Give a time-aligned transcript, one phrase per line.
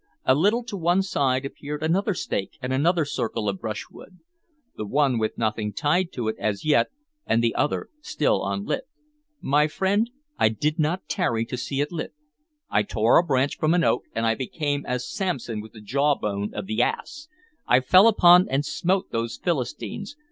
[0.25, 4.17] A little to one side appeared another stake and another circle of brushwood:
[4.75, 6.87] the one with nothing tied to it as yet,
[7.27, 8.85] and the other still unlit.
[9.41, 10.09] My friend,
[10.39, 12.15] I did not tarry to see it lit.
[12.67, 16.15] I tore a branch from an oak, and I became as Samson with the jaw
[16.15, 17.27] bone of the ass.
[17.67, 20.17] I fell upon and smote those Philistines.